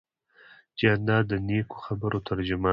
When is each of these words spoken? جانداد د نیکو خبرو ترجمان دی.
جانداد 0.79 1.23
د 1.31 1.33
نیکو 1.47 1.77
خبرو 1.85 2.17
ترجمان 2.27 2.69
دی. 2.69 2.69